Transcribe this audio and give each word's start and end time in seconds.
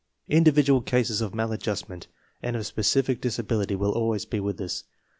Individual 0.29 0.81
cases 0.81 1.21
of 1.21 1.35
maladjustment 1.35 2.07
and 2.41 2.55
of 2.55 2.65
specific 2.65 3.21
dis 3.21 3.37
ability 3.37 3.75
will 3.75 3.91
always 3.91 4.25
be 4.25 4.39
with 4.39 4.59
us. 4.59 4.83